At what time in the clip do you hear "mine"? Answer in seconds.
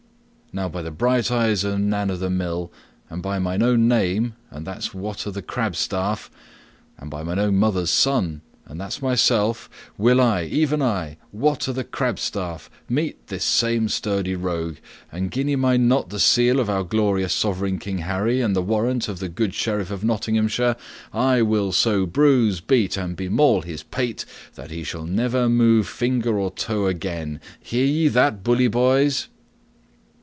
3.39-3.63, 7.23-7.39